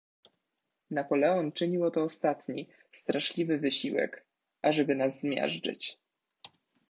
"Napoleon 0.91 1.51
czynił 1.51 1.83
oto 1.85 2.03
ostatni, 2.03 2.69
straszliwy 2.93 3.57
wysiłek, 3.57 4.25
ażeby 4.61 4.95
nas 4.95 5.21
zmiażdżyć." 5.21 5.97